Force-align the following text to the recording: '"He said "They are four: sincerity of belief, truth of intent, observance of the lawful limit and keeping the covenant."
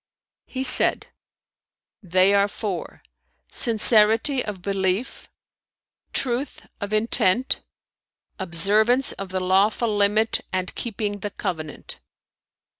'"He 0.55 0.63
said 0.63 1.09
"They 2.01 2.33
are 2.33 2.47
four: 2.47 3.03
sincerity 3.51 4.43
of 4.43 4.63
belief, 4.63 5.29
truth 6.11 6.65
of 6.79 6.91
intent, 6.91 7.61
observance 8.39 9.11
of 9.11 9.29
the 9.29 9.39
lawful 9.39 9.95
limit 9.95 10.41
and 10.51 10.73
keeping 10.73 11.19
the 11.19 11.29
covenant." 11.29 11.99